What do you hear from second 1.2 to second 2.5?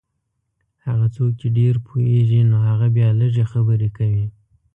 چې ډېر پوهېږي